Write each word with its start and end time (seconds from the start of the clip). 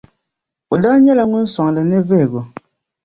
O 0.73 0.75
daa 0.83 0.97
nyɛla 1.03 1.23
ŋun 1.31 1.45
soŋdi 1.53 1.81
ni 1.83 1.97
vihigu. 2.07 2.41